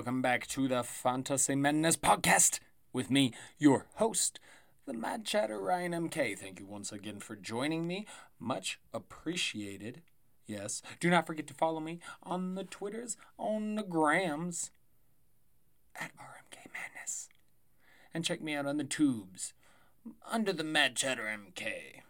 [0.00, 2.58] welcome back to the Fantasy Madness podcast
[2.90, 4.40] with me, your host,
[4.86, 6.38] the Mad Chatter Ryan MK.
[6.38, 8.06] Thank you once again for joining me.
[8.38, 10.00] Much appreciated.
[10.46, 14.70] Yes, do not forget to follow me on the Twitters, on the Grams,
[15.94, 17.28] at RMK Madness.
[18.14, 19.52] And check me out on the tubes,
[20.32, 22.00] under the Mad Chatter MK.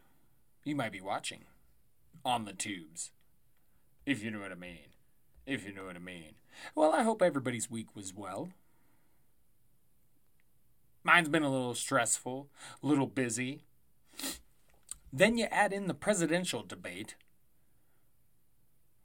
[0.62, 1.40] You might be watching
[2.24, 3.10] on the tubes,
[4.06, 4.94] if you know what I mean.
[5.44, 6.34] If you know what I mean.
[6.74, 8.50] Well, I hope everybody's week was well.
[11.02, 12.48] Mine's been a little stressful,
[12.82, 13.62] a little busy.
[15.12, 17.16] Then you add in the presidential debate,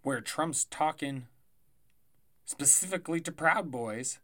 [0.04, 1.28] where Trump's talking
[2.46, 4.20] specifically to Proud Boys,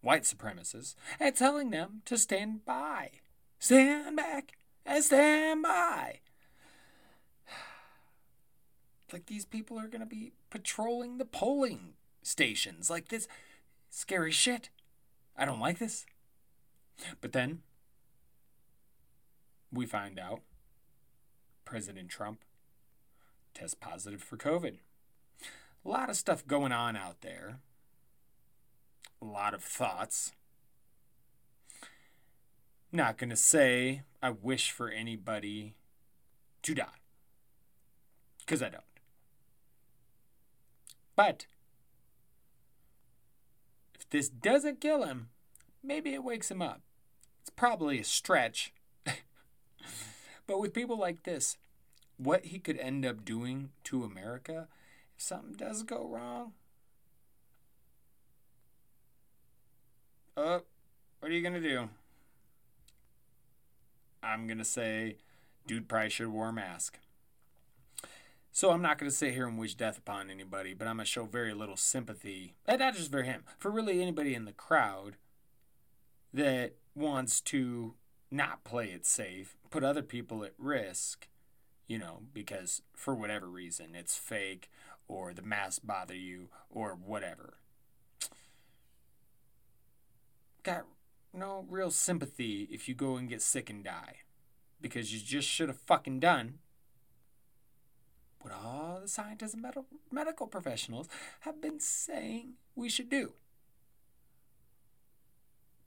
[0.00, 3.10] white supremacists, and telling them to stand by.
[3.58, 4.52] Stand back
[4.86, 6.20] and stand by.
[9.12, 11.94] Like these people are going to be patrolling the polling
[12.24, 13.28] stations like this.
[13.90, 14.70] Scary shit.
[15.36, 16.06] I don't like this.
[17.20, 17.62] But then
[19.72, 20.40] we find out
[21.64, 22.40] President Trump
[23.52, 24.76] tests positive for COVID.
[25.84, 27.58] A lot of stuff going on out there.
[29.20, 30.32] A lot of thoughts.
[32.90, 35.74] Not going to say I wish for anybody
[36.62, 36.86] to die.
[38.40, 38.84] Because I don't.
[41.16, 41.46] But
[44.14, 45.30] this doesn't kill him,
[45.82, 46.82] maybe it wakes him up.
[47.40, 48.72] It's probably a stretch.
[50.46, 51.56] but with people like this,
[52.16, 54.68] what he could end up doing to America
[55.16, 56.52] if something does go wrong.
[60.36, 60.62] Oh,
[61.18, 61.88] what are you going to do?
[64.22, 65.16] I'm going to say,
[65.66, 67.00] dude probably should wear a mask.
[68.54, 71.06] So I'm not going to sit here and wish death upon anybody, but I'm going
[71.06, 74.52] to show very little sympathy, and not just for him, for really anybody in the
[74.52, 75.16] crowd
[76.32, 77.94] that wants to
[78.30, 81.26] not play it safe, put other people at risk,
[81.88, 84.70] you know, because for whatever reason it's fake
[85.08, 87.54] or the masks bother you or whatever.
[90.62, 90.84] Got
[91.32, 94.18] no real sympathy if you go and get sick and die
[94.80, 96.60] because you just should have fucking done
[98.44, 99.74] what all the scientists and med-
[100.12, 101.08] medical professionals
[101.40, 103.32] have been saying we should do.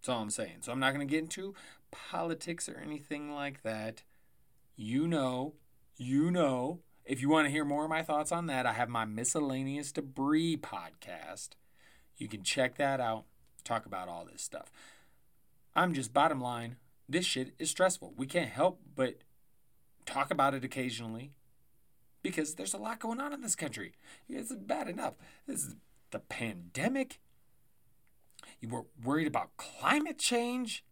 [0.02, 0.58] That's all I'm saying.
[0.62, 1.54] So I'm not going to get into
[1.92, 4.02] politics or anything like that.
[4.76, 5.54] You know,
[5.98, 6.80] you know.
[7.06, 9.92] If you want to hear more of my thoughts on that, I have my miscellaneous
[9.92, 11.50] debris podcast.
[12.18, 13.26] You can check that out.
[13.64, 14.72] Talk about all this stuff.
[15.76, 16.78] I'm just bottom line.
[17.08, 18.14] This shit is stressful.
[18.18, 19.20] We can't help but
[20.06, 21.34] talk about it occasionally
[22.28, 23.94] because there's a lot going on in this country.
[24.30, 25.14] It's bad enough.
[25.48, 25.76] This is
[26.12, 27.20] the pandemic.
[28.60, 30.84] You were worried about climate change.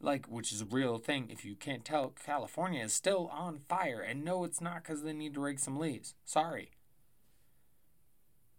[0.00, 1.28] Like, which is a real thing.
[1.30, 4.00] If you can't tell, California is still on fire.
[4.00, 6.14] And no, it's not because they need to rake some leaves.
[6.24, 6.72] Sorry.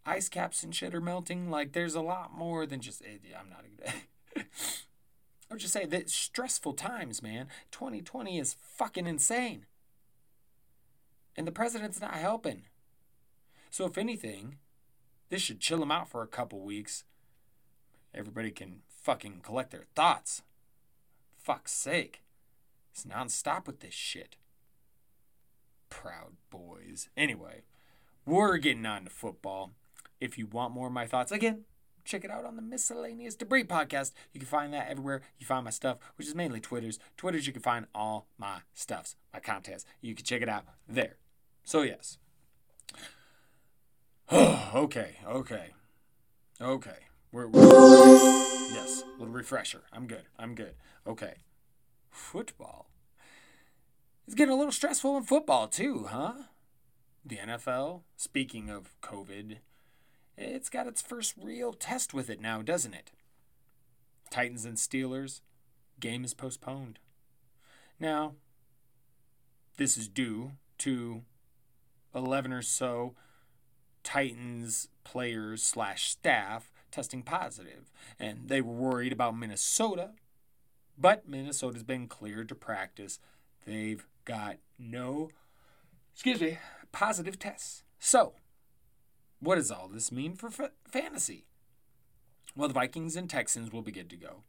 [0.04, 1.50] Ice caps and shit are melting.
[1.50, 3.02] Like, there's a lot more than just.
[3.02, 3.64] Eh, I'm not.
[3.64, 4.46] A good idea.
[5.48, 7.46] I would just say that stressful times, man.
[7.70, 9.66] 2020 is fucking insane.
[11.36, 12.62] And the president's not helping.
[13.70, 14.56] So, if anything,
[15.28, 17.04] this should chill him out for a couple weeks.
[18.14, 20.42] Everybody can fucking collect their thoughts.
[21.36, 22.22] Fuck's sake.
[22.92, 24.36] It's nonstop with this shit.
[25.90, 27.08] Proud boys.
[27.16, 27.62] Anyway,
[28.24, 29.72] we're getting on to football.
[30.20, 31.64] If you want more of my thoughts, again,
[32.04, 34.12] check it out on the Miscellaneous Debris podcast.
[34.32, 36.98] You can find that everywhere you find my stuff, which is mainly Twitter's.
[37.16, 39.84] Twitter's, you can find all my stuffs, my contests.
[40.00, 41.16] You can check it out there.
[41.66, 42.18] So, yes.
[44.32, 45.70] okay, okay,
[46.60, 46.98] okay.
[47.32, 47.64] We're, we're,
[48.72, 49.82] yes, little refresher.
[49.92, 50.22] I'm good.
[50.38, 50.74] I'm good.
[51.08, 51.34] Okay.
[52.08, 52.88] Football.
[54.26, 56.34] It's getting a little stressful in football, too, huh?
[57.24, 59.56] The NFL, speaking of COVID,
[60.38, 63.10] it's got its first real test with it now, doesn't it?
[64.30, 65.40] Titans and Steelers,
[65.98, 67.00] game is postponed.
[67.98, 68.34] Now,
[69.78, 71.22] this is due to
[72.16, 73.14] 11 or so
[74.02, 80.12] Titans players slash staff testing positive, and they were worried about Minnesota,
[80.96, 83.18] but Minnesota's been cleared to practice.
[83.66, 85.30] They've got no,
[86.14, 86.58] excuse me,
[86.92, 87.82] positive tests.
[87.98, 88.34] So,
[89.40, 91.44] what does all this mean for f- fantasy?
[92.54, 94.44] Well, the Vikings and Texans will be good to go.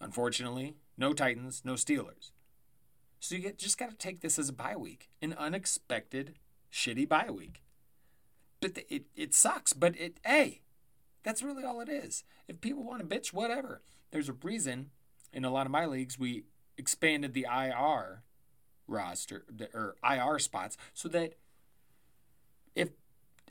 [0.00, 2.30] Unfortunately, no Titans, no Steelers.
[3.22, 6.34] So you get, just got to take this as a bye week, an unexpected,
[6.72, 7.62] shitty bye week.
[8.60, 9.72] But it, it sucks.
[9.72, 10.62] But it, hey,
[11.22, 12.24] That's really all it is.
[12.48, 13.80] If people want to bitch, whatever.
[14.10, 14.90] There's a reason
[15.32, 16.46] in a lot of my leagues we
[16.76, 18.24] expanded the IR
[18.88, 21.34] roster or IR spots so that
[22.74, 22.88] if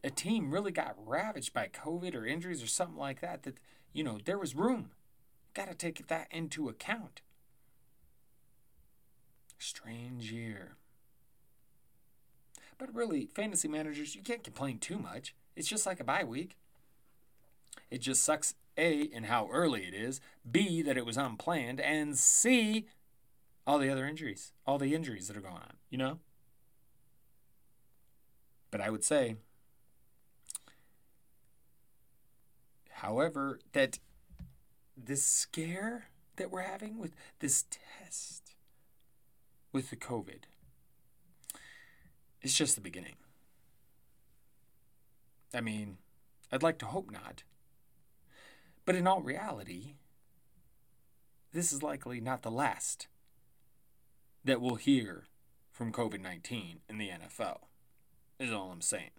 [0.04, 3.58] a team really got ravaged by COVID or injuries or something like that, that
[3.94, 4.92] you know there was room.
[5.54, 7.22] Got to take that into account.
[9.62, 10.76] Strange year.
[12.80, 15.36] But really, fantasy managers, you can't complain too much.
[15.56, 16.58] It's just like a bye week.
[17.92, 20.20] It just sucks A, in how early it is,
[20.50, 22.88] B, that it was unplanned, and C,
[23.68, 26.18] all the other injuries, all the injuries that are going on, you know?
[28.72, 29.36] But I would say,
[32.90, 34.00] however, that
[34.98, 36.06] this scare
[36.38, 38.51] that we're having with this test
[39.72, 40.44] with the COVID
[42.42, 43.16] It's just the beginning.
[45.54, 45.98] I mean,
[46.52, 47.44] I'd like to hope not.
[48.86, 49.96] But in all reality,
[51.54, 53.08] this is likely not the last
[54.44, 55.26] that we'll hear
[55.72, 57.60] from COVID 19 in the NFL,
[58.40, 59.12] is all I'm saying.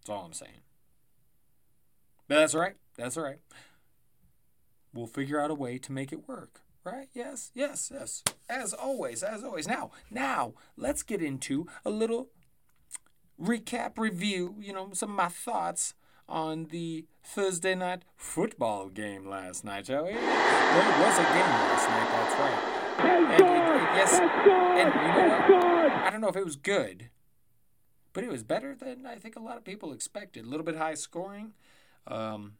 [0.00, 0.62] That's all I'm saying.
[2.26, 2.76] But that's all right.
[2.96, 3.38] That's all right.
[4.92, 6.62] We'll figure out a way to make it work.
[6.92, 7.08] Right?
[7.12, 8.22] Yes, yes, yes.
[8.48, 9.68] As always, as always.
[9.68, 12.28] Now, now, let's get into a little
[13.40, 15.94] recap review, you know, some of my thoughts
[16.28, 20.12] on the Thursday night football game last night, shall we?
[20.12, 22.74] There was a game last night, that's right.
[22.98, 25.92] And, and, and yes, and you know what?
[25.92, 27.10] I don't know if it was good,
[28.12, 30.44] but it was better than I think a lot of people expected.
[30.44, 31.52] A little bit high scoring,
[32.06, 32.54] um,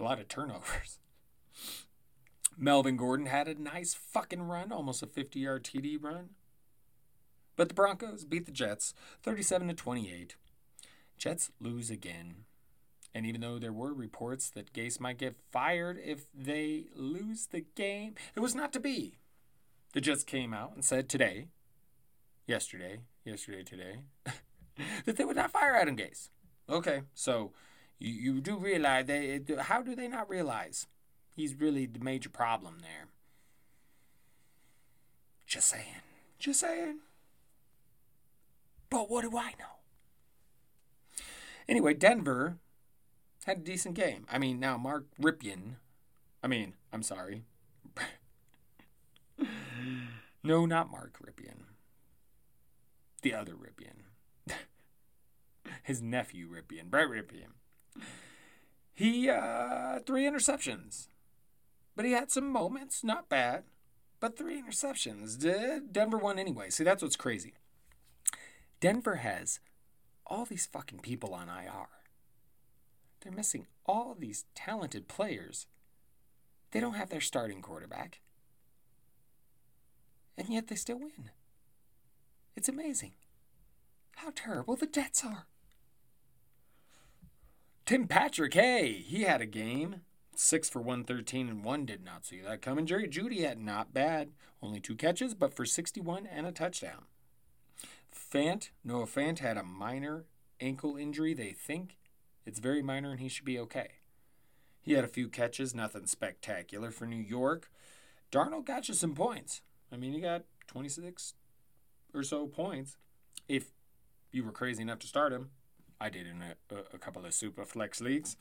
[0.00, 0.98] a lot of turnovers.
[2.56, 6.30] Melvin Gordon had a nice fucking run, almost a 50 yard TD run.
[7.56, 10.36] But the Broncos beat the Jets 37 to 28.
[11.18, 12.44] Jets lose again.
[13.14, 17.64] And even though there were reports that Gase might get fired if they lose the
[17.74, 19.16] game, it was not to be.
[19.94, 21.48] The Jets came out and said today,
[22.46, 24.00] yesterday, yesterday, today,
[25.06, 26.28] that they would not fire Adam Gase.
[26.68, 27.52] Okay, so
[27.98, 30.86] you, you do realize they how do they not realize
[31.36, 33.08] he's really the major problem there?
[35.46, 36.02] Just saying,
[36.38, 37.00] just saying.
[38.90, 39.76] But what do I know?
[41.68, 42.56] Anyway, Denver
[43.44, 44.26] had a decent game.
[44.30, 45.76] I mean, now Mark Rypien,
[46.42, 47.42] I mean, I'm sorry.
[50.42, 51.64] no, not Mark Rypien.
[53.22, 54.54] The other Rypien.
[55.82, 57.52] His nephew Rypien, Brett Rypien.
[58.94, 61.08] He, uh, three interceptions.
[61.96, 63.64] But he had some moments, not bad.
[64.20, 65.38] But three interceptions.
[65.92, 66.70] Denver won anyway.
[66.70, 67.54] See, that's what's crazy.
[68.80, 69.60] Denver has
[70.26, 71.88] all these fucking people on IR.
[73.20, 75.66] They're missing all these talented players.
[76.70, 78.20] They don't have their starting quarterback.
[80.36, 81.30] And yet they still win.
[82.54, 83.12] It's amazing
[84.16, 85.46] how terrible the Jets are.
[87.84, 90.00] Tim Patrick, hey, he had a game.
[90.38, 92.84] Six for 113 and one did not see that coming.
[92.84, 94.30] Jerry Jeudy had not bad.
[94.62, 97.04] Only two catches, but for 61 and a touchdown.
[98.14, 100.24] Fant, Noah Fant had a minor
[100.60, 101.96] ankle injury, they think.
[102.44, 103.88] It's very minor and he should be okay.
[104.82, 107.70] He had a few catches, nothing spectacular for New York.
[108.30, 109.62] Darnold got you some points.
[109.90, 111.34] I mean, he got 26
[112.14, 112.96] or so points.
[113.48, 113.72] If
[114.32, 115.50] you were crazy enough to start him,
[116.00, 118.36] I did in a, a couple of super flex leagues.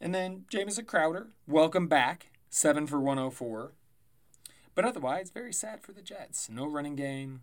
[0.00, 3.72] And then Jamison Crowder, welcome back, 7 for 104.
[4.74, 6.50] But otherwise, very sad for the Jets.
[6.50, 7.42] No running game,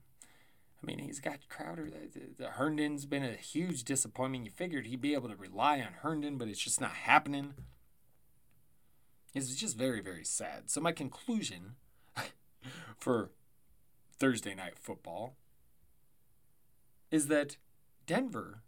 [0.83, 1.89] I mean, he's got Crowder.
[1.89, 4.45] The, the, the Herndon's been a huge disappointment.
[4.45, 7.53] You figured he'd be able to rely on Herndon, but it's just not happening.
[9.33, 10.69] It's just very, very sad.
[10.69, 11.75] So, my conclusion
[12.97, 13.31] for
[14.19, 15.37] Thursday night football
[17.09, 17.55] is that
[18.05, 18.59] Denver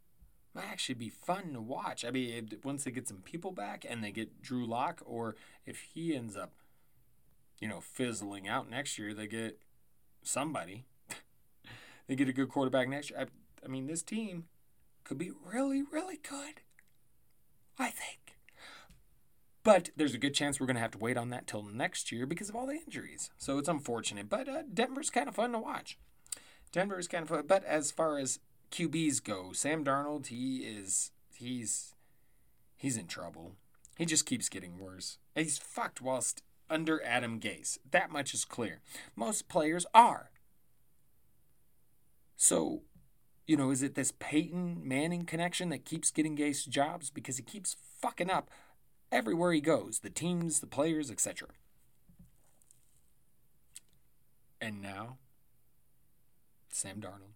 [0.56, 2.06] might actually be fun to watch.
[2.06, 5.36] I mean, once they get some people back and they get Drew Lock, or
[5.66, 6.54] if he ends up,
[7.60, 9.60] you know, fizzling out next year, they get
[10.24, 10.86] somebody
[12.08, 13.20] they get a good quarterback next year.
[13.20, 13.26] I,
[13.66, 14.46] I mean, this team
[15.04, 16.62] could be really, really good.
[17.78, 18.38] I think.
[19.64, 22.12] But there's a good chance we're going to have to wait on that till next
[22.12, 23.32] year because of all the injuries.
[23.38, 24.30] So it's unfortunate.
[24.30, 25.98] But uh, Denver's kind of fun to watch.
[26.72, 27.46] Denver is kind of fun.
[27.48, 28.40] But as far as
[28.72, 31.94] QBs go, Sam Darnold, he is he's
[32.76, 33.56] he's in trouble.
[33.98, 35.18] He just keeps getting worse.
[35.36, 37.78] He's fucked whilst under Adam Gase.
[37.90, 38.82] That much is clear.
[39.16, 40.32] Most players are.
[42.36, 42.82] So
[43.48, 47.44] you know, is it this Peyton Manning connection that keeps getting Gase jobs because he
[47.44, 48.50] keeps fucking up
[49.12, 51.50] everywhere he goes, the teams, the players, etc.
[54.60, 55.18] And now,
[56.70, 57.35] Sam Darnold.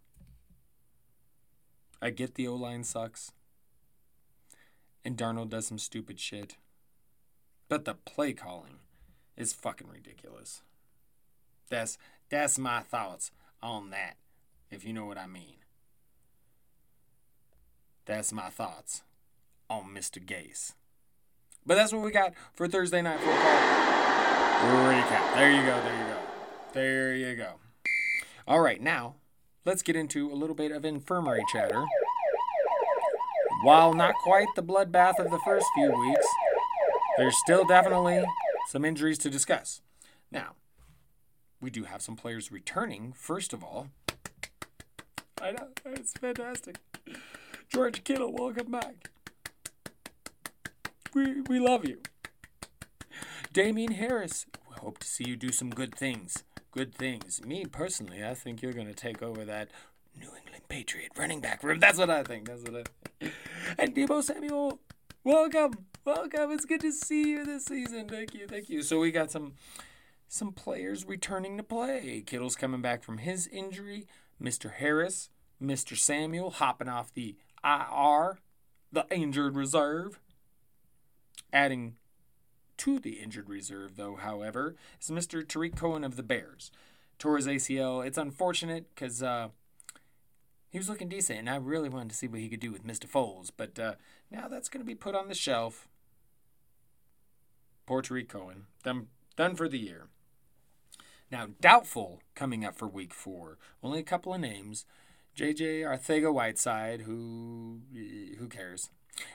[2.02, 3.32] I get the O line sucks,
[5.04, 6.58] and Darnold does some stupid shit,
[7.68, 8.80] but the play calling
[9.36, 10.62] is fucking ridiculous.
[11.70, 11.98] That's
[12.30, 14.16] that's my thoughts on that,
[14.72, 15.58] if you know what I mean.
[18.06, 19.04] That's my thoughts
[19.70, 20.24] on Mr.
[20.24, 20.74] Gase.
[21.66, 23.80] But that's what we got for Thursday night football
[24.60, 25.36] recap.
[25.36, 25.82] There you go.
[25.82, 26.18] There you go.
[26.74, 27.54] There you go.
[28.48, 29.16] All right, now
[29.66, 31.86] let's get into a little bit of infirmary chatter.
[33.64, 36.26] While not quite the bloodbath of the first few weeks,
[37.18, 38.24] there's still definitely
[38.70, 39.82] some injuries to discuss.
[40.32, 40.54] Now,
[41.60, 43.90] we do have some players returning, first of all.
[45.42, 46.78] I know, it's fantastic.
[47.68, 49.10] George Kittle, welcome back.
[51.14, 52.00] We, we love you.
[53.52, 56.44] Damien Harris, we hope to see you do some good things.
[56.72, 57.44] Good things.
[57.44, 59.70] Me personally, I think you're going to take over that
[60.16, 61.80] New England Patriot running back room.
[61.80, 62.48] That's what I think.
[62.48, 62.84] That's what I
[63.20, 63.34] think.
[63.80, 64.80] And Deebo Samuel,
[65.24, 65.74] welcome.
[66.06, 66.52] Welcome.
[66.52, 68.08] It's good to see you this season.
[68.08, 68.48] Thank you.
[68.48, 68.84] Thank you.
[68.84, 69.54] So we got some
[70.28, 72.24] some players returning to play.
[72.26, 74.06] Kittle's coming back from his injury.
[74.42, 74.72] Mr.
[74.72, 75.98] Harris, Mr.
[75.98, 78.38] Samuel hopping off the IR,
[78.92, 80.20] the injured reserve.
[81.52, 81.96] Adding
[82.80, 85.48] to the injured reserve, though, however, is Mr.
[85.48, 86.72] Tarik Cohen of the Bears.
[87.18, 88.06] Tore his ACL.
[88.06, 89.50] It's unfortunate because uh,
[90.70, 92.88] he was looking decent, and I really wanted to see what he could do with
[92.88, 93.06] Mr.
[93.06, 93.52] Foles.
[93.56, 93.96] But uh,
[94.32, 95.88] now that's going to be put on the shelf.
[97.86, 98.68] Poor Tarik Cohen.
[98.84, 100.08] Done, done for the year.
[101.32, 103.58] Now, doubtful coming up for week four.
[103.84, 104.86] Only a couple of names.
[105.36, 107.82] JJ Arcega-Whiteside, who
[108.38, 108.90] who cares?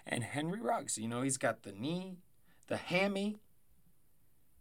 [0.06, 0.98] And Henry Ruggs.
[0.98, 2.18] You know, he's got the knee,
[2.66, 3.38] the hammy.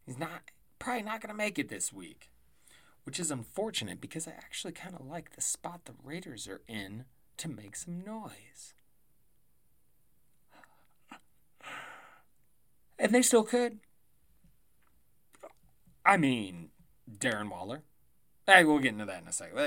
[0.05, 2.29] He's not probably not gonna make it this week.
[3.03, 7.05] Which is unfortunate because I actually kinda like the spot the Raiders are in
[7.37, 8.73] to make some noise.
[12.99, 13.79] And they still could.
[16.05, 16.69] I mean,
[17.09, 17.83] Darren Waller.
[18.45, 19.57] Hey, we'll get into that in a second.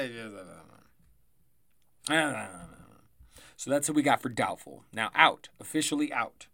[3.56, 4.84] So that's what we got for doubtful.
[4.92, 6.46] Now out, officially out.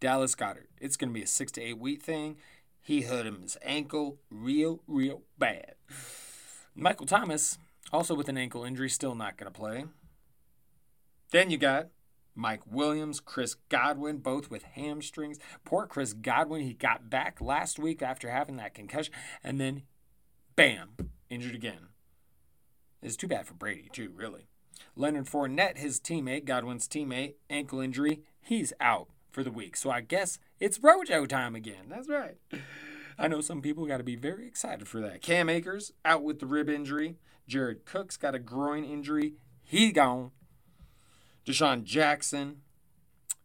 [0.00, 0.68] Dallas Goedert.
[0.80, 2.36] It's gonna be a six to eight week thing.
[2.80, 5.74] He hurt him his ankle real, real bad.
[6.74, 7.58] Michael Thomas,
[7.92, 9.86] also with an ankle injury, still not gonna play.
[11.30, 11.88] Then you got
[12.34, 15.38] Mike Williams, Chris Godwin, both with hamstrings.
[15.64, 19.12] Poor Chris Godwin, he got back last week after having that concussion,
[19.42, 19.82] and then
[20.54, 20.90] bam,
[21.28, 21.88] injured again.
[23.02, 24.46] It's too bad for Brady, too, really.
[24.94, 29.76] Leonard Fournette, his teammate, Godwin's teammate, ankle injury, he's out for the week.
[29.76, 31.86] So I guess it's Rojo time again.
[31.88, 32.36] That's right.
[33.18, 35.22] I know some people got to be very excited for that.
[35.22, 37.16] Cam Akers out with the rib injury.
[37.48, 39.34] Jared Cook's got a groin injury.
[39.62, 40.30] He gone.
[41.46, 42.58] DeSean Jackson,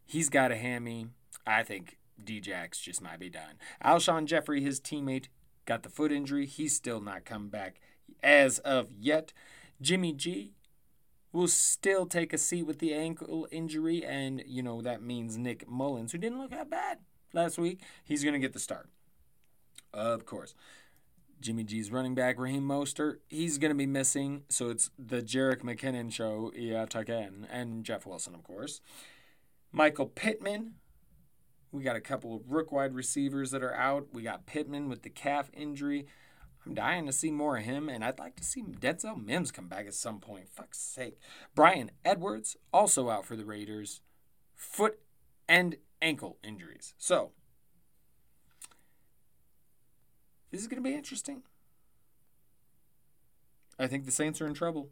[0.05, 1.07] he's got a hammy.
[1.47, 3.55] I think Djax just might be done.
[3.83, 5.27] Alshon Jeffery, his teammate,
[5.65, 6.45] got the foot injury.
[6.45, 7.79] He's still not come back
[8.21, 9.33] as of yet.
[9.81, 10.53] Jimmy G
[11.33, 15.67] will still take a seat with the ankle injury, and you know that means Nick
[15.67, 16.99] Mullens, who didn't look that bad
[17.33, 18.89] last week, he's to get the start.
[19.93, 20.53] Of course.
[21.41, 24.43] Jimmy G's running back, Raheem Mostert, he's to be missing.
[24.47, 27.47] So it's the Jerick McKinnon show yet again.
[27.51, 28.79] And Jeff Wilson, of course.
[29.71, 30.75] Michael Pittman.
[31.73, 34.09] We got a couple of rook wide receivers that are out.
[34.13, 36.05] We got Pittman with the calf injury.
[36.65, 39.67] I'm dying to see more of him, and I'd like to see Denzel Mims come
[39.67, 40.48] back at some point.
[40.50, 41.20] Fuck's sake.
[41.55, 44.01] Bryan Edwards, also out for the Raiders.
[44.55, 45.00] Foot
[45.48, 46.93] and ankle injuries.
[46.98, 47.32] So,
[50.51, 51.43] this is going to be interesting.
[53.77, 54.89] I think the Saints are in trouble.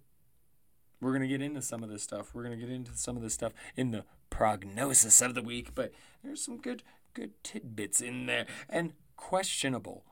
[1.00, 2.34] We're going to get into some of this stuff.
[2.34, 5.74] We're going to get into some of this stuff in the prognosis of the week,
[5.74, 5.92] but
[6.24, 10.06] there's some good good tidbits in there and questionable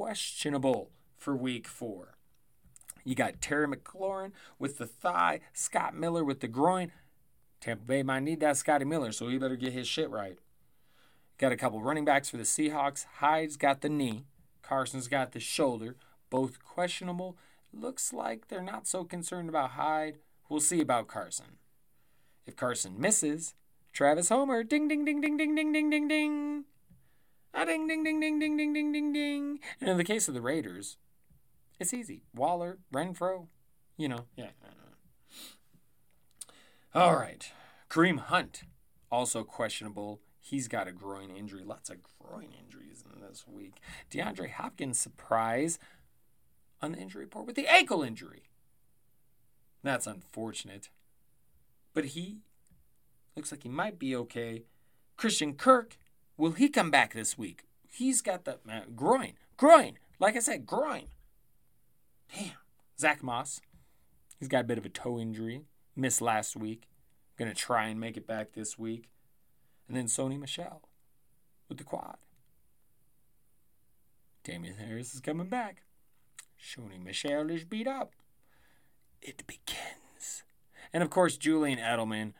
[0.00, 0.88] questionable
[1.18, 2.16] for week 4.
[3.04, 6.90] You got Terry McLaurin with the thigh, Scott Miller with the groin.
[7.60, 10.38] Tampa Bay might need that Scotty Miller, so he better get his shit right.
[11.36, 13.04] Got a couple running backs for the Seahawks.
[13.16, 14.24] Hyde's got the knee.
[14.62, 15.96] Carson's got the shoulder,
[16.30, 17.36] both questionable.
[17.70, 20.16] Looks like they're not so concerned about Hyde.
[20.48, 21.58] We'll see about Carson.
[22.46, 23.52] If Carson misses,
[23.92, 26.64] Travis Homer, ding ding ding ding ding ding ding ding ding.
[27.54, 29.58] Ah, ding ding ding ding ding ding ding ding ding.
[29.80, 30.96] And in the case of the Raiders,
[31.78, 32.22] it's easy.
[32.34, 33.48] Waller, Renfrow,
[33.96, 34.50] you know, yeah.
[36.94, 37.50] All right.
[37.88, 38.62] Kareem Hunt,
[39.10, 40.20] also questionable.
[40.40, 41.62] He's got a groin injury.
[41.64, 43.80] Lots of groin injuries in this week.
[44.10, 45.78] DeAndre Hopkins, surprise
[46.82, 48.44] on the injury report with the ankle injury.
[49.82, 50.90] That's unfortunate.
[51.94, 52.38] But he
[53.36, 54.64] looks like he might be okay.
[55.16, 55.96] Christian Kirk,
[56.40, 57.64] will he come back this week?
[57.92, 59.34] He's got the uh, groin.
[59.56, 59.98] Groin.
[60.18, 61.04] Like I said, groin.
[62.34, 62.52] Damn.
[62.98, 63.60] Zack Moss,
[64.38, 65.62] he's got a bit of a toe injury.
[65.94, 66.88] Missed last week.
[67.38, 69.08] Gonna try and make it back this week.
[69.86, 70.82] And then Sony Michel
[71.68, 72.16] with the quad.
[74.44, 75.82] Damien Harris is coming back.
[76.58, 78.12] Sony Michel is beat up.
[79.20, 80.44] It begins.
[80.92, 82.32] And of course, Julian Edelman,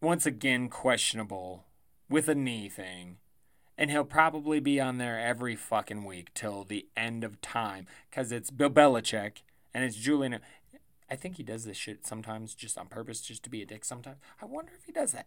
[0.00, 1.64] once again questionable
[2.12, 3.16] with a knee thing.
[3.78, 8.30] And he'll probably be on there every fucking week till the end of time because
[8.30, 9.38] it's Bill Belichick
[9.72, 10.38] and it's Julian.
[11.10, 13.84] I think he does this shit sometimes just on purpose, just to be a dick
[13.84, 14.18] sometimes.
[14.40, 15.26] I wonder if he does that.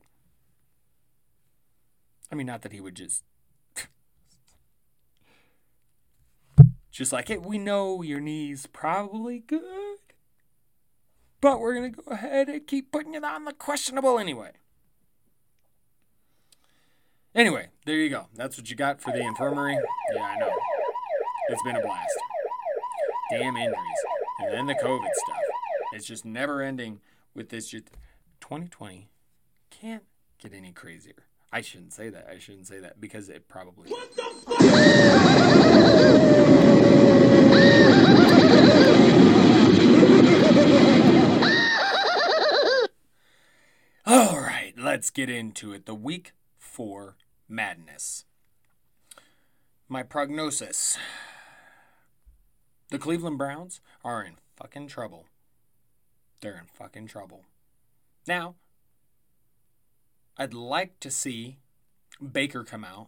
[2.31, 3.23] I mean, not that he would just.
[6.91, 9.97] just like it, we know your knee's probably good.
[11.41, 14.51] But we're going to go ahead and keep putting it on the questionable anyway.
[17.35, 18.27] Anyway, there you go.
[18.33, 19.77] That's what you got for the infirmary.
[20.13, 20.49] Yeah, I know.
[21.49, 22.17] It's been a blast.
[23.29, 23.77] Damn injuries.
[24.39, 25.41] And then the COVID stuff.
[25.91, 27.01] It's just never ending
[27.33, 27.67] with this.
[27.67, 27.89] Just
[28.39, 29.09] 2020
[29.69, 30.03] can't
[30.41, 31.25] get any crazier.
[31.51, 32.25] I shouldn't say that.
[32.31, 33.89] I shouldn't say that because it probably.
[33.89, 34.23] What the
[44.05, 45.85] All right, let's get into it.
[45.85, 48.25] The week four madness.
[49.87, 50.97] My prognosis
[52.89, 55.25] the Cleveland Browns are in fucking trouble.
[56.41, 57.43] They're in fucking trouble.
[58.27, 58.55] Now,
[60.37, 61.57] I'd like to see
[62.31, 63.07] Baker come out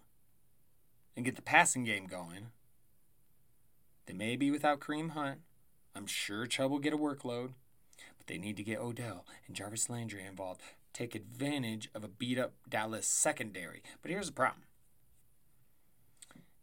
[1.16, 2.48] and get the passing game going.
[4.08, 5.42] They may be without Kareem Hunt.
[5.96, 7.54] I'm sure Chubb will get a workload,
[8.18, 10.62] but they need to get Odell and Jarvis Landry involved
[10.98, 13.84] take advantage of a beat up Dallas secondary.
[14.02, 14.64] But here's the problem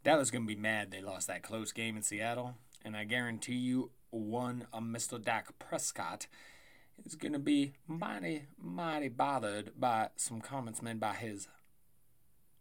[0.02, 2.56] Dallas is going to be mad they lost that close game in Seattle.
[2.84, 5.22] And I guarantee you, one of Mr.
[5.22, 6.26] Dak Prescott
[7.04, 11.48] is going to be mighty, mighty bothered by some comments made by his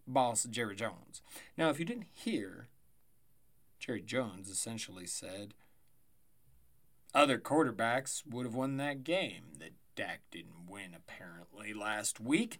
[0.07, 1.21] boss, Jerry Jones.
[1.57, 2.67] Now, if you didn't hear,
[3.79, 5.53] Jerry Jones essentially said
[7.13, 9.43] other quarterbacks would have won that game.
[9.59, 12.59] That Dak didn't win apparently last week.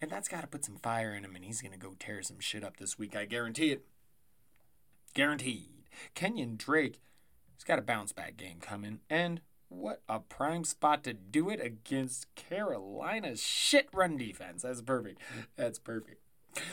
[0.00, 2.22] And that's got to put some fire in him, and he's going to go tear
[2.22, 3.14] some shit up this week.
[3.14, 3.84] I guarantee it.
[5.14, 5.68] Guaranteed.
[6.16, 7.00] Kenyan Drake
[7.54, 11.60] has got a bounce back game coming, and what a prime spot to do it
[11.64, 14.62] against Carolina's shit run defense.
[14.62, 15.20] That's perfect.
[15.56, 16.20] That's perfect.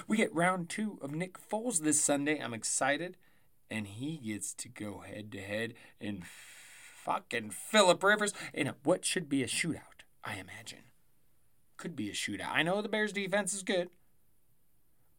[0.08, 2.40] We get round two of Nick Foles this Sunday.
[2.40, 3.16] I'm excited.
[3.72, 6.24] And he gets to go head to head and
[7.04, 10.80] fucking Philip Rivers in a, what should be a shootout, I imagine.
[11.78, 12.52] Could be a shootout.
[12.52, 13.90] I know the Bears defense is good,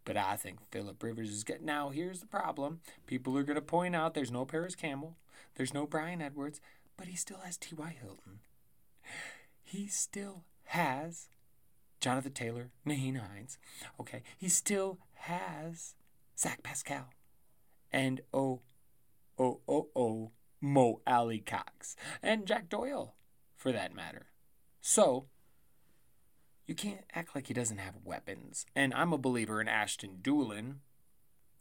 [0.04, 1.62] but I think Philip Rivers is good.
[1.62, 2.80] Now, here's the problem.
[3.06, 5.16] People are going to point out there's no Parris Campbell,
[5.56, 6.60] there's no Bryan Edwards,
[6.96, 7.96] but he still has T.Y.
[8.00, 8.40] Hilton.
[9.62, 11.28] He still has
[12.00, 13.58] Jonathan Taylor, Nyheim Hines.
[14.00, 15.94] Okay, he still has
[16.38, 17.10] Zach Pascal.
[17.92, 18.60] And oh,
[19.38, 20.30] oh, oh, oh,
[20.61, 23.14] Mo Alie-Cox, and Jack Doyle,
[23.57, 24.27] for that matter.
[24.81, 25.27] So,
[26.66, 28.66] you can't act like he doesn't have weapons.
[28.77, 30.77] And I'm a believer in Ashton Dulin,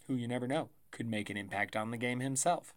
[0.07, 2.73] who you never know could make an impact on the game himself.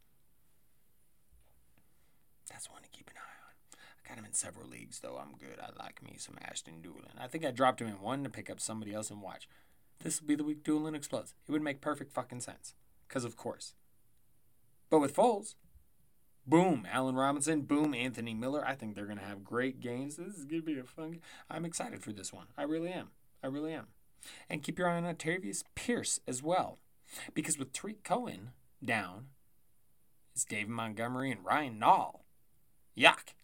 [2.50, 3.78] That's one to keep an eye on.
[4.04, 5.18] I got him in several leagues, though.
[5.18, 5.58] I'm good.
[5.60, 7.20] I like me some Ashton Dulin.
[7.20, 9.48] I think I dropped him in one to pick up somebody else and watch.
[10.02, 11.34] This will be the week Dulin explodes.
[11.48, 12.74] It would make perfect fucking sense.
[13.08, 13.74] Because, of course.
[14.90, 15.54] But with Foles,
[16.46, 17.62] Boom, Allen Robinson.
[17.62, 18.66] Boom, Anthony Miller.
[18.66, 20.16] I think they're going to have great games.
[20.16, 21.20] This is going to be a fun.
[21.48, 22.46] I'm excited for this one.
[22.58, 23.10] I really am.
[23.42, 23.88] I really am.
[24.48, 26.78] And keep your eye on Artavis Pierce as well,
[27.34, 28.50] because with Tarik Cohen
[28.84, 29.26] down,
[30.34, 32.20] it's David Montgomery and Ryan Nall.
[32.96, 33.34] Yuck.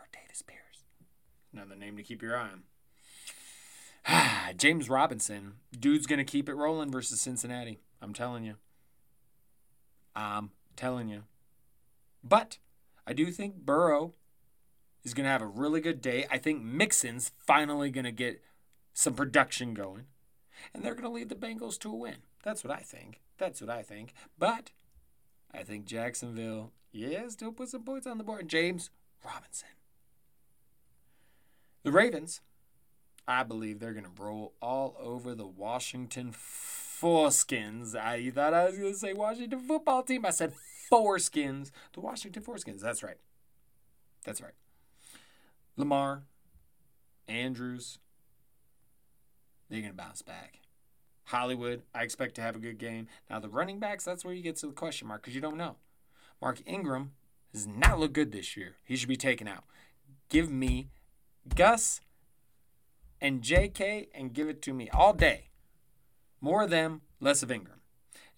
[0.00, 0.84] Artavis Pierce.
[1.52, 2.48] Another name to keep your eye
[4.06, 4.54] on.
[4.56, 5.54] James Robinson.
[5.78, 7.78] Dude's going to keep it rolling versus Cincinnati.
[8.00, 8.54] I'm telling you.
[10.14, 11.24] I'm telling you.
[12.22, 12.58] But
[13.06, 14.14] I do think Burrow
[15.04, 16.26] is going to have a really good day.
[16.30, 18.40] I think Mixon's finally going to get
[18.92, 20.04] some production going.
[20.72, 22.16] And they're going to lead the Bengals to a win.
[22.44, 23.20] That's what I think.
[23.38, 24.14] That's what I think.
[24.38, 24.70] But
[25.52, 28.48] I think Jacksonville, yeah, still put some points on the board.
[28.48, 28.90] James
[29.24, 29.68] Robinson.
[31.82, 32.40] The Ravens,
[33.26, 37.96] I believe they're going to roll all over the Washington Foreskins.
[37.96, 40.24] I thought I was going to say Washington football team.
[40.24, 40.52] I said
[40.92, 41.70] Foreskins.
[41.94, 42.80] The Washington Foreskins.
[42.80, 43.16] That's right.
[44.24, 44.52] That's right.
[45.76, 46.24] Lamar,
[47.26, 47.98] Andrews,
[49.68, 50.60] they're going to bounce back.
[51.24, 53.06] Hollywood, I expect to have a good game.
[53.30, 55.56] Now, the running backs, that's where you get to the question mark because you don't
[55.56, 55.76] know.
[56.42, 57.12] Mark Ingram
[57.54, 58.76] does not look good this year.
[58.84, 59.64] He should be taken out.
[60.28, 60.88] Give me
[61.54, 62.00] Gus
[63.20, 65.48] and JK and give it to me all day.
[66.40, 67.80] More of them, less of Ingram.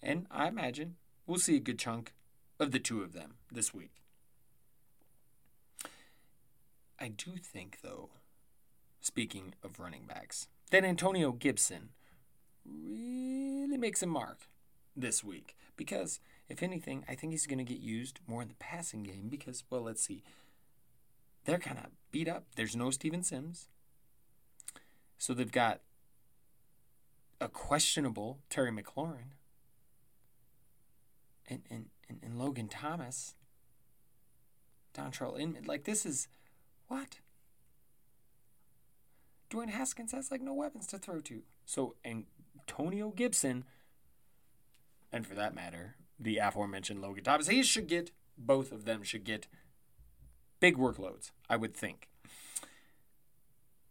[0.01, 2.13] And I imagine we'll see a good chunk
[2.59, 4.01] of the two of them this week.
[6.99, 8.09] I do think, though,
[9.01, 11.89] speaking of running backs, that Antonio Gibson
[12.65, 14.47] really makes a mark
[14.95, 15.55] this week.
[15.75, 19.27] Because, if anything, I think he's going to get used more in the passing game
[19.29, 20.23] because, well, let's see.
[21.43, 22.45] They're kind of beat up.
[22.55, 23.67] There's no Steven Sims.
[25.17, 25.81] So they've got
[27.41, 29.35] a questionable Terry McLaurin
[31.47, 33.35] and, and, and, and Logan Thomas.
[34.93, 35.65] Dontrelle Inman.
[35.65, 36.27] Like, this is
[36.87, 37.19] what?
[39.49, 41.41] Dwayne Haskins has like no weapons to throw to.
[41.65, 43.65] So Antonio Gibson,
[45.11, 49.23] and for that matter, the aforementioned Logan Thomas, he should get both of them should
[49.23, 49.47] get
[50.59, 52.09] big workloads, I would think.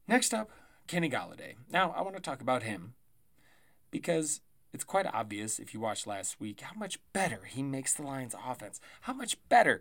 [0.07, 0.50] Next up,
[0.87, 1.55] Kenny Golladay.
[1.70, 2.94] Now, I want to talk about him
[3.90, 4.40] because
[4.74, 8.34] it's quite obvious if you watched last week how much better he makes the Lions
[8.44, 8.80] offense.
[9.02, 9.80] How much better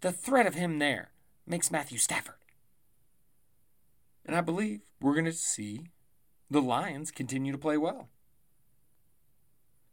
[0.00, 1.12] the threat of him there
[1.46, 2.34] makes Matthew Stafford.
[4.24, 5.90] And I believe we're going to see
[6.50, 8.08] the Lions continue to play well.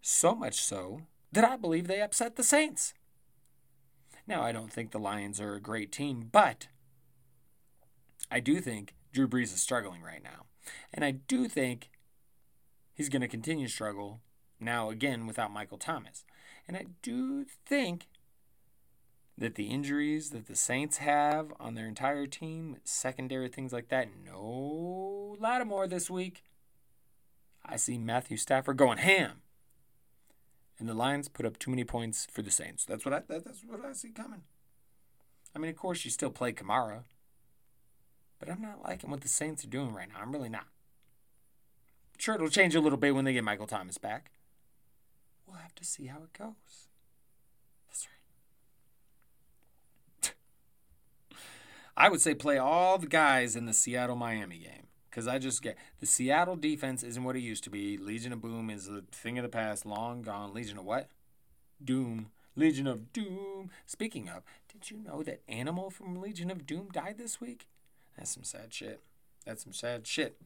[0.01, 2.95] So much so that I believe they upset the Saints.
[4.25, 6.67] Now, I don't think the Lions are a great team, but
[8.31, 10.45] I do think Drew Brees is struggling right now.
[10.91, 11.89] And I do think
[12.93, 14.21] he's going to continue to struggle
[14.59, 16.25] now again without Michael Thomas.
[16.67, 18.07] And I do think
[19.37, 24.09] that the injuries that the Saints have on their entire team, secondary things like that,
[24.23, 26.43] no Lattimore this week.
[27.65, 29.41] I see Matthew Stafford going ham.
[30.79, 32.85] And the Lions put up too many points for the Saints.
[32.85, 34.41] That's what I that's what I see coming.
[35.55, 37.03] I mean, of course, you still play Kamara.
[38.39, 40.19] But I'm not liking what the Saints are doing right now.
[40.21, 40.65] I'm really not.
[42.17, 44.31] Sure, it'll change a little bit when they get Michael Thomas back.
[45.47, 46.87] We'll have to see how it goes.
[47.89, 48.07] That's
[50.23, 50.33] right.
[51.97, 54.87] I would say play all the guys in the Seattle Miami game.
[55.09, 57.97] Because I just get the Seattle defense isn't what it used to be.
[57.99, 60.55] Legion of Boom is a thing of the past, long gone.
[60.55, 61.09] Legion of what?
[61.83, 62.31] Doom.
[62.55, 63.69] Legion of Doom.
[63.85, 67.67] Speaking of, did you know that Animal from Legion of Doom died this week?
[68.17, 69.03] That's some sad shit.
[69.45, 70.37] That's some sad shit.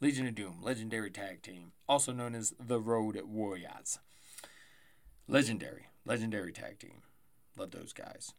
[0.00, 3.98] Legion of Doom, legendary tag team, also known as the Road Warriors.
[5.26, 7.02] Legendary, legendary tag team.
[7.56, 8.34] Love those guys.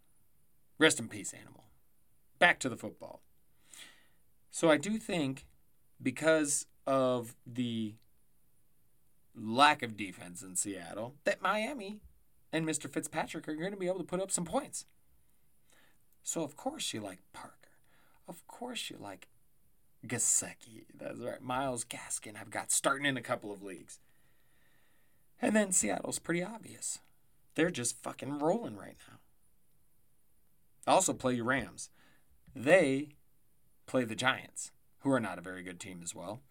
[0.78, 1.64] Rest in peace, Animal.
[2.38, 3.22] Back to the football.
[4.52, 5.46] So I do think
[6.02, 7.96] because of the
[9.36, 12.00] lack of defense in Seattle that Miami
[12.54, 12.90] and Mr.
[12.90, 14.86] Fitzpatrick are going to be able to put up some points.
[16.24, 17.52] So of course you like Parker.
[18.28, 19.28] of course you like
[20.06, 20.86] Gesicki.
[20.94, 21.42] That's right.
[21.42, 24.00] Myles Gaskin I've got starting in a couple of leagues.
[25.42, 27.00] And then Seattle's pretty obvious.
[27.56, 29.20] They're just fucking rolling right now.
[30.88, 31.90] Also play your Rams.
[32.56, 33.10] They
[33.86, 36.42] play the Giants, who are not a very good team as well.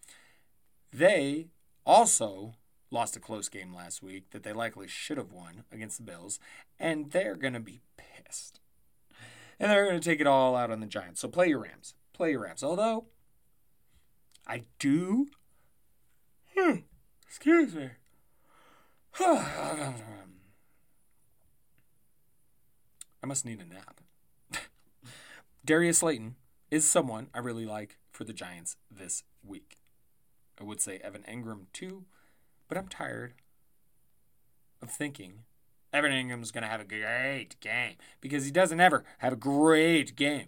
[0.91, 1.47] They
[1.85, 2.53] also
[2.91, 6.39] lost a close game last week that they likely should have won against the Bills,
[6.79, 8.59] and they're going to be pissed
[9.59, 11.21] and they're going to take it all out on the Giants.
[11.21, 11.93] So play your Rams.
[12.13, 12.63] Play your Rams.
[12.63, 13.05] Although,
[14.47, 15.27] I do.
[16.55, 16.77] Hmm,
[17.25, 17.89] excuse me.
[19.19, 19.93] I
[23.25, 24.01] must need a nap.
[25.65, 26.35] Darius Slayton
[26.69, 29.77] is someone I really like for the Giants this week.
[30.59, 32.05] I would say Evan Engram too,
[32.67, 33.33] but I'm tired
[34.81, 35.43] of thinking
[35.91, 40.15] Evan Engram's going to have a great game because he doesn't ever have a great
[40.15, 40.47] game.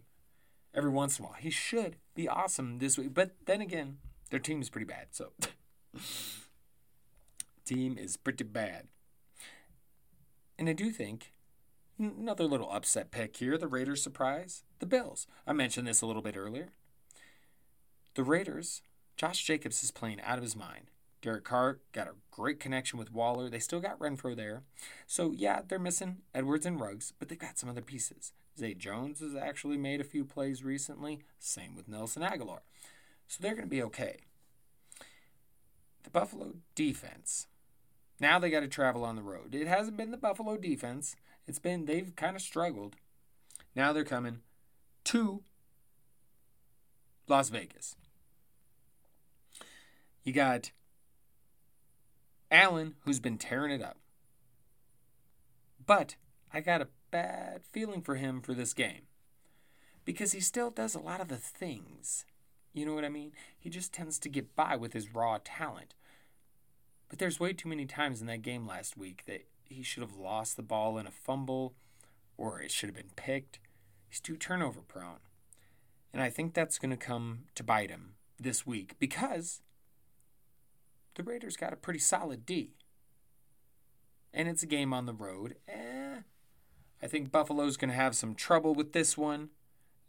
[0.77, 3.11] Every once in a while, he should be awesome this week.
[3.11, 3.97] But then again,
[4.29, 5.07] their team is pretty bad.
[5.09, 5.31] So,
[7.65, 8.87] team is pretty bad.
[10.59, 11.33] And I do think
[11.97, 15.25] another little upset pick here the Raiders surprise the Bills.
[15.47, 16.73] I mentioned this a little bit earlier.
[18.13, 18.83] The Raiders,
[19.15, 20.91] Josh Jacobs is playing out of his mind.
[21.23, 23.49] Derek Carr got a great connection with Waller.
[23.49, 24.61] They still got Renfrow there.
[25.07, 28.31] So, yeah, they're missing Edwards and Ruggs, but they've got some other pieces.
[28.57, 31.19] Zay Jones has actually made a few plays recently.
[31.39, 32.59] Same with Nelson Agholor.
[33.27, 34.17] So they're going to be okay.
[36.03, 37.47] The Buffalo defense.
[38.19, 39.53] Now they got to travel on the road.
[39.53, 41.15] It hasn't been the Buffalo defense.
[41.45, 42.95] It's been, they've kind of struggled.
[43.75, 44.39] Now they're coming
[45.05, 45.43] to
[47.27, 47.95] Las Vegas.
[50.23, 50.71] You got
[52.49, 53.97] Allen, who's been tearing it up.
[55.85, 56.15] But
[56.53, 59.03] I got a bad feeling for him for this game
[60.05, 62.25] because he still does a lot of the things.
[62.73, 63.33] You know what I mean?
[63.57, 65.95] He just tends to get by with his raw talent.
[67.09, 70.15] But there's way too many times in that game last week that he should have
[70.15, 71.73] lost the ball in a fumble
[72.37, 73.59] or it should have been picked.
[74.07, 75.19] He's too turnover prone.
[76.13, 79.61] And I think that's going to come to bite him this week because
[81.15, 82.75] the Raiders got a pretty solid D.
[84.33, 85.55] And it's a game on the road.
[85.67, 85.96] Eh,
[87.01, 89.49] I think Buffalo's going to have some trouble with this one.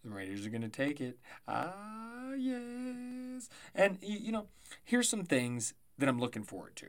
[0.05, 1.19] The Raiders are going to take it.
[1.47, 3.49] Ah, yes.
[3.75, 4.47] And, you know,
[4.85, 6.87] here's some things that I'm looking forward to.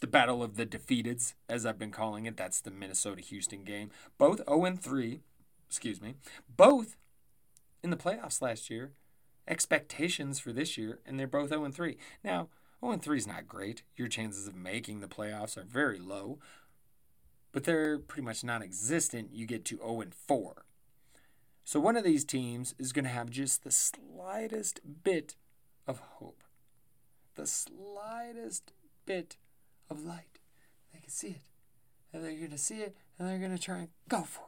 [0.00, 2.36] The Battle of the Defeateds, as I've been calling it.
[2.36, 3.90] That's the Minnesota Houston game.
[4.16, 5.20] Both 0 3,
[5.68, 6.14] excuse me,
[6.56, 6.96] both
[7.82, 8.92] in the playoffs last year.
[9.46, 11.96] Expectations for this year, and they're both 0 3.
[12.22, 12.48] Now,
[12.84, 13.82] 0 3 is not great.
[13.96, 16.38] Your chances of making the playoffs are very low,
[17.58, 19.30] but they're pretty much non existent.
[19.32, 20.62] You get to 0 and 4.
[21.64, 25.34] So one of these teams is going to have just the slightest bit
[25.84, 26.44] of hope,
[27.34, 28.70] the slightest
[29.06, 29.38] bit
[29.90, 30.38] of light.
[30.92, 31.48] They can see it,
[32.12, 34.44] and they're going to see it, and they're going to try and go for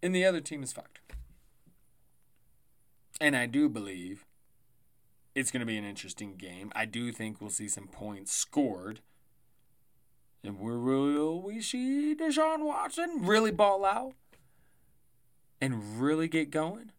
[0.00, 0.06] it.
[0.06, 1.00] And the other team is fucked.
[3.20, 4.26] And I do believe
[5.34, 6.70] it's going to be an interesting game.
[6.76, 9.00] I do think we'll see some points scored.
[10.46, 14.14] And will oh, we see Deshaun Watson really ball out
[15.60, 16.92] and really get going?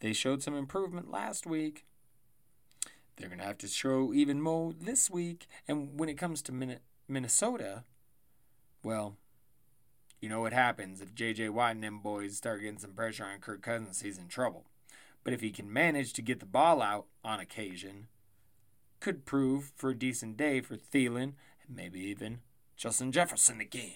[0.00, 1.84] They showed some improvement last week.
[3.16, 5.46] They're going to have to show even more this week.
[5.68, 7.84] And when it comes to Minnesota,
[8.82, 9.16] well,
[10.20, 11.50] you know what happens if J.J.
[11.50, 14.64] Watt and them boys start getting some pressure on Kirk Cousins, he's in trouble.
[15.24, 18.06] But if he can manage to get the ball out on occasion,
[19.00, 21.34] could prove for a decent day for Thielen
[21.66, 22.40] and maybe even
[22.76, 23.92] Justin Jefferson again.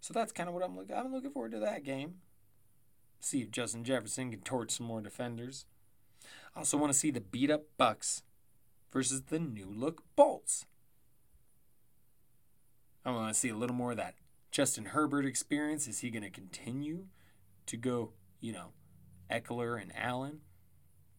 [0.00, 0.94] So that's kind of what I'm looking.
[0.94, 2.16] I'm looking forward to that game.
[3.20, 5.64] See if Justin Jefferson can torch some more defenders.
[6.54, 8.22] I also want to see the beat up Bucks
[8.92, 10.66] versus the new look Bolts.
[13.04, 14.14] I want to see a little more of that
[14.50, 15.88] Justin Herbert experience.
[15.88, 17.06] Is he going to continue
[17.66, 18.68] to go, you know,
[19.30, 20.40] Ekeler and Allen?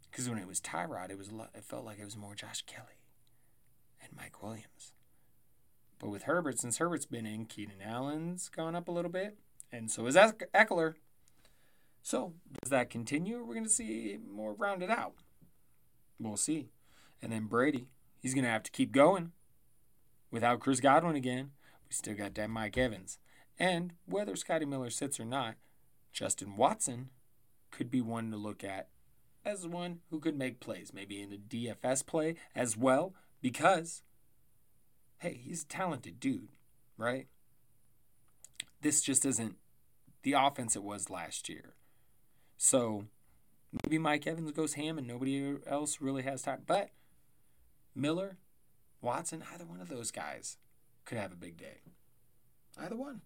[0.10, 2.88] Because when it was Tyrod, it was it felt like it was more Josh Kelley
[2.90, 2.95] and
[4.16, 4.94] Mike Williams.
[6.00, 9.38] But with Herbert, since Herbert's been in, Keenan Allen's gone up a little bit,
[9.72, 10.96] and so is Ekeler.
[12.02, 13.44] So does that continue?
[13.44, 15.16] We're going to see more rounded out.
[16.20, 16.70] We'll see.
[17.22, 17.88] And then Brady,
[18.22, 19.32] he's going to have to keep going
[20.30, 21.52] without Chris Godwin again.
[21.88, 23.18] We still got that Mike Evans.
[23.58, 25.56] And whether Scotty Miller sits or not,
[26.14, 27.10] Justin Watson
[27.72, 28.90] could be one to look at
[29.46, 33.14] as one who could make plays, maybe in a DFS play as well,
[33.46, 34.02] because,
[35.20, 36.48] hey, he's a talented dude,
[36.98, 37.28] right?
[38.82, 39.58] This just isn't
[40.24, 41.76] the offense it was last year.
[42.58, 43.06] So
[43.72, 46.64] maybe Mike Evans goes ham and nobody else really has time.
[46.66, 46.90] But
[47.94, 48.38] Miller,
[49.00, 50.58] Watson, either one of those guys
[51.06, 51.82] could have a big day.
[52.80, 53.22] Either one.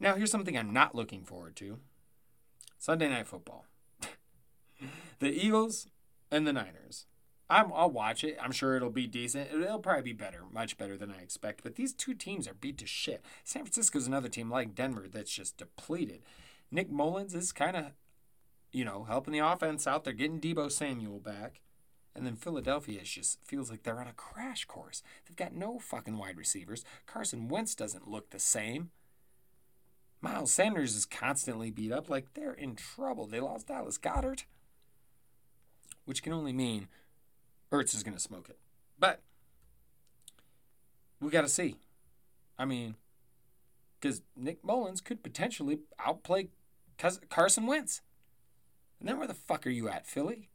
[0.00, 1.78] Now, here's something I'm not looking forward to
[2.76, 3.66] Sunday Night Football.
[5.20, 5.86] the Eagles
[6.28, 7.06] and the Niners.
[7.52, 8.38] I will watch it.
[8.42, 9.50] I'm sure it'll be decent.
[9.52, 11.62] It'll probably be better, much better than I expect.
[11.62, 13.22] But these two teams are beat to shit.
[13.44, 16.22] San Francisco's another team like Denver that's just depleted.
[16.70, 17.92] Nick Mullens is kind of,
[18.72, 20.04] you know, helping the offense out.
[20.04, 21.60] They're getting Deebo Samuel back.
[22.16, 25.02] And then Philadelphia just feels like they're on a crash course.
[25.28, 26.86] They've got no fucking wide receivers.
[27.04, 28.92] Carson Wentz doesn't look the same.
[30.22, 32.08] Miles Sanders is constantly beat up.
[32.08, 33.26] Like they're in trouble.
[33.26, 34.44] They lost Dallas Goedert,
[36.06, 36.88] which can only mean
[37.72, 38.58] Ertz is going to smoke it.
[38.98, 39.20] But
[41.20, 41.76] we got to see.
[42.58, 42.96] I mean,
[43.98, 46.48] because Nick Mullens could potentially outplay
[47.30, 48.02] Carson Wentz.
[49.00, 50.50] And then where the fuck are you at, Philly?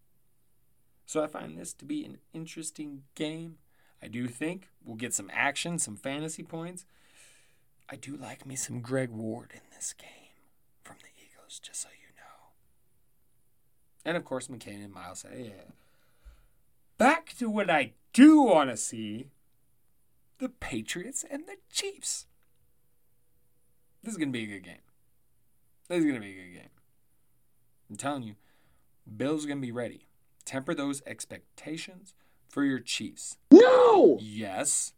[1.05, 3.57] So I find this to be an interesting game.
[4.01, 6.85] I do think we'll get some action, some fantasy points.
[7.89, 10.43] I do like me some Greg Ward in this game
[10.83, 12.51] from the Eagles, just so you know.
[14.05, 15.71] And of course, McCain and Miles say, yeah.
[16.97, 19.27] Back to what I do want to see
[20.39, 22.25] the Patriots and the Chiefs.
[24.01, 24.81] This is going to be a good game.
[25.87, 26.69] This is going to be a good game.
[27.89, 28.35] I'm telling you,
[29.15, 30.07] Bill's going to be ready.
[30.43, 32.13] Temper those expectations
[32.49, 33.37] for your Chiefs.
[33.51, 34.17] No!
[34.19, 34.93] Yes.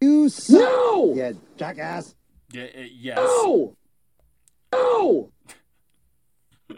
[0.00, 0.60] You suck.
[0.60, 1.14] No!
[1.14, 2.14] You jackass.
[2.52, 3.16] Yeah, uh, yes.
[3.16, 3.76] No!
[4.72, 5.32] No!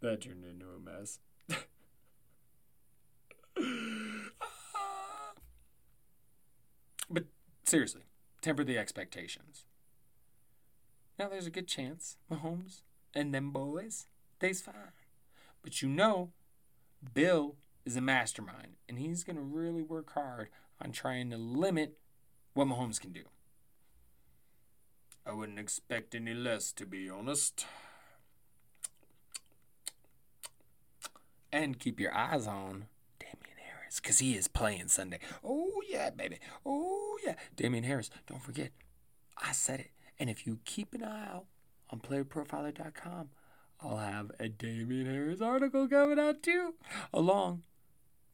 [0.00, 1.20] that turned into a mess.
[7.10, 7.24] But
[7.64, 8.02] seriously,
[8.40, 9.64] temper the expectations.
[11.18, 12.82] Now there's a good chance Mahomes
[13.14, 14.06] and them boys,
[14.38, 14.92] they's fine.
[15.62, 16.30] But you know,
[17.14, 20.48] Bill is a mastermind, and he's gonna really work hard
[20.80, 21.98] on trying to limit
[22.54, 23.24] what Mahomes can do.
[25.26, 27.66] I wouldn't expect any less, to be honest.
[31.52, 32.86] And keep your eyes on
[33.88, 35.18] Harris, because he is playing Sunday.
[35.42, 36.38] Oh, yeah, baby.
[36.64, 37.34] Oh, yeah.
[37.56, 38.70] Damien Harris, don't forget,
[39.36, 39.90] I said it.
[40.18, 41.46] And if you keep an eye out
[41.90, 43.30] on playerprofiler.com,
[43.80, 46.74] I'll have a Damien Harris article coming out too,
[47.14, 47.62] along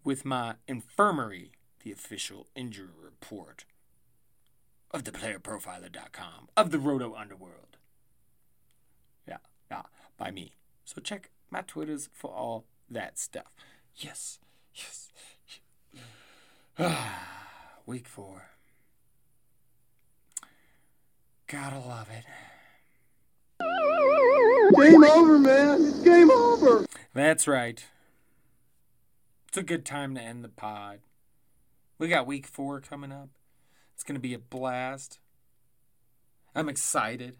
[0.02, 3.64] with my infirmary, the official injury report
[4.90, 7.76] of the playerprofiler.com, of the Roto Underworld.
[9.28, 9.38] Yeah,
[9.70, 9.82] yeah,
[10.16, 10.54] by me.
[10.84, 13.52] So check my Twitters for all that stuff.
[13.94, 14.38] Yes,
[14.74, 15.10] yes.
[17.86, 18.48] Week four.
[21.46, 22.24] Gotta love it.
[24.76, 25.82] Game over, man.
[25.86, 26.84] It's game over.
[27.12, 27.84] That's right.
[29.48, 30.98] It's a good time to end the pod.
[31.98, 33.28] We got week four coming up.
[33.94, 35.20] It's going to be a blast.
[36.56, 37.36] I'm excited.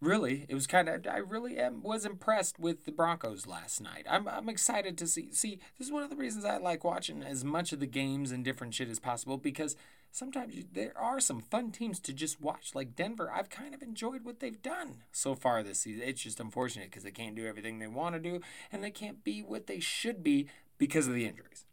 [0.00, 1.06] Really, it was kind of.
[1.06, 4.06] I really am, was impressed with the Broncos last night.
[4.08, 5.32] I'm, I'm excited to see.
[5.32, 8.30] See, this is one of the reasons I like watching as much of the games
[8.30, 9.74] and different shit as possible because
[10.12, 12.72] sometimes you, there are some fun teams to just watch.
[12.74, 16.02] Like Denver, I've kind of enjoyed what they've done so far this season.
[16.06, 19.24] It's just unfortunate because they can't do everything they want to do and they can't
[19.24, 21.64] be what they should be because of the injuries.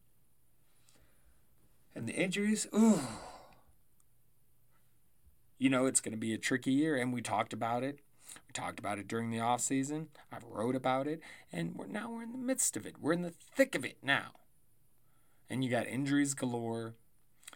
[1.93, 3.01] And the injuries, ooh.
[5.57, 7.99] You know, it's going to be a tricky year, and we talked about it.
[8.47, 10.09] We talked about it during the off season.
[10.31, 12.95] I've wrote about it, and we're now we're in the midst of it.
[12.99, 14.31] We're in the thick of it now.
[15.49, 16.95] And you got injuries galore.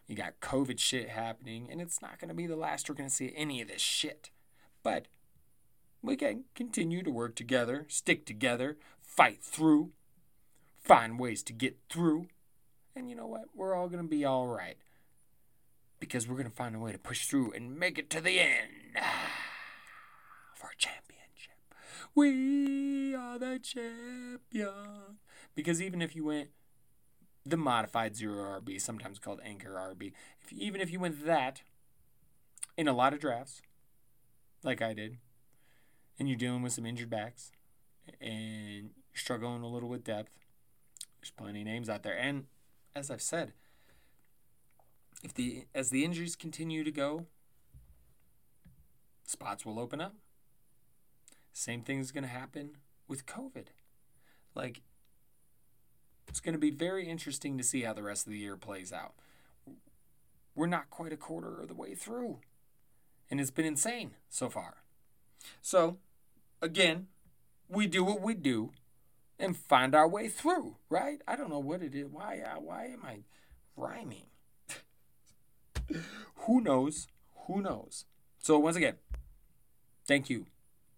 [0.07, 3.09] You got COVID shit happening, and it's not going to be the last we're going
[3.09, 4.29] to see any of this shit.
[4.83, 5.07] But
[6.01, 9.91] we can continue to work together, stick together, fight through,
[10.77, 12.27] find ways to get through.
[12.95, 13.45] And you know what?
[13.53, 14.77] We're all going to be all right.
[15.99, 18.39] Because we're going to find a way to push through and make it to the
[18.39, 18.97] end
[20.67, 21.73] for a championship.
[22.15, 25.17] We are the champion.
[25.56, 26.49] Because even if you went
[27.45, 31.62] the modified zero RB, sometimes called anchor RB, if, even if you went that
[32.77, 33.62] in a lot of drafts,
[34.63, 35.17] like I did,
[36.19, 37.51] and you're dealing with some injured backs,
[38.19, 40.32] and struggling a little with depth,
[41.19, 42.17] there's plenty of names out there.
[42.17, 42.45] And
[42.95, 43.53] as I've said,
[45.23, 47.25] if the as the injuries continue to go,
[49.25, 50.15] spots will open up.
[51.57, 53.69] Same thing is going to happen with COVID.
[54.53, 54.81] Like
[56.27, 58.93] it's going to be very interesting to see how the rest of the year plays
[58.93, 59.15] out.
[60.53, 62.41] We're not quite a quarter of the way through.
[63.31, 64.83] And it's been insane so far.
[65.59, 65.97] So,
[66.61, 67.07] again,
[67.67, 68.69] we do what we do
[69.39, 71.23] and find our way through, right?
[71.27, 72.07] I don't know what it is.
[72.11, 73.21] Why uh, why am I
[73.75, 74.27] rhyming?
[76.45, 77.08] Who knows?
[77.47, 78.05] Who knows?
[78.37, 78.97] So once again,
[80.05, 80.45] thank you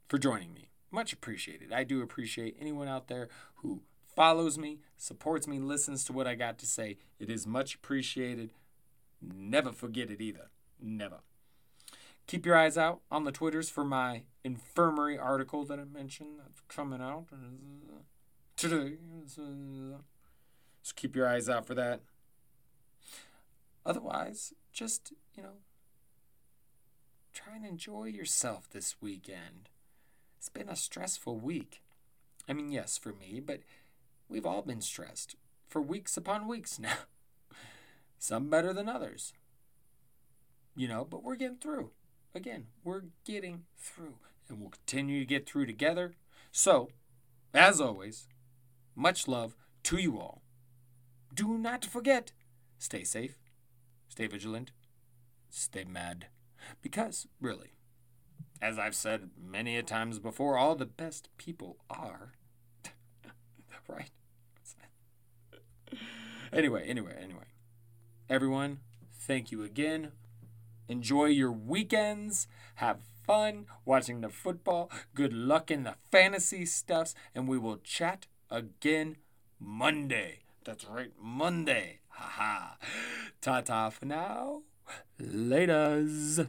[0.09, 0.69] for joining me.
[0.91, 1.71] Much appreciated.
[1.71, 3.83] I do appreciate anyone out there who
[4.15, 6.97] follows me, supports me, listens to what I got to say.
[7.19, 8.51] It is much appreciated.
[9.21, 10.49] Never forget it either.
[10.81, 11.19] Never.
[12.25, 16.61] Keep your eyes out on the Twitters for my infirmary article that I mentioned that's
[16.67, 17.27] coming out
[18.55, 18.97] today.
[19.25, 22.01] So keep your eyes out for that.
[23.85, 25.57] Otherwise, just, you know,
[27.33, 29.69] try and enjoy yourself this weekend.
[30.39, 31.81] It's been a stressful week.
[32.47, 33.59] I mean, yes, for me, but
[34.29, 35.35] we've all been stressed
[35.67, 36.95] for weeks upon weeks now.
[38.17, 39.33] Some better than others.
[40.77, 41.91] You know, but we're getting through.
[42.33, 44.15] Again, we're getting through,
[44.47, 46.13] and we'll continue to get through together.
[46.53, 46.87] So,
[47.53, 48.29] as always,
[48.95, 50.41] much love to you all.
[51.33, 52.31] Do not forget,
[52.77, 53.37] stay safe,
[54.07, 54.71] stay vigilant,
[55.49, 56.27] stay mad.
[56.81, 57.73] Because, really,
[58.61, 62.33] as I've said many a times before, all the best people are.
[63.87, 64.11] right?
[66.51, 67.43] Anyway, anyway, anyway.
[68.27, 68.79] Everyone,
[69.13, 70.13] thank you again.
[70.87, 72.47] Enjoy your weekends.
[72.75, 74.89] Have fun watching the football.
[75.13, 77.13] Good luck in the fantasy stuffs.
[77.35, 79.17] And we will chat again
[79.59, 80.39] Monday.
[80.65, 81.99] That's right, Monday.
[82.09, 82.75] Haha.
[83.41, 84.63] Ta ta for now.
[85.21, 86.47] Laters.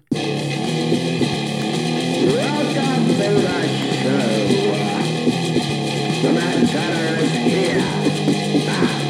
[2.22, 3.30] Welcome to the
[4.02, 4.18] show.
[6.20, 6.32] The
[7.18, 7.80] is here.
[8.68, 9.09] Ah.